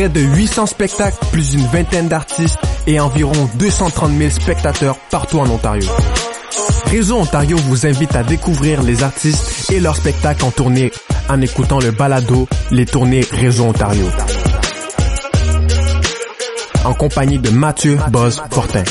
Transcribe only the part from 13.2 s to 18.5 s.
Réseau Ontario. En compagnie de Mathieu Boz